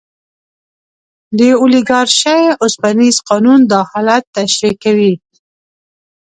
[1.37, 5.13] د اولیګارشۍ اوسپنیز قانون دا حالت تشریح کوي.